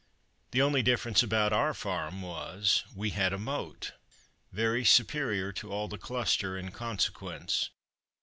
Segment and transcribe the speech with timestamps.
[0.49, 3.91] The only difference about our farm was, we had a moat.
[4.51, 7.69] Very superior to all the cluster in consequence.